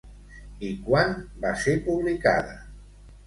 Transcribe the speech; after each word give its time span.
I 0.69 0.69
quan 0.85 1.13
va 1.45 1.51
ser 1.65 1.75
publicada? 1.89 2.57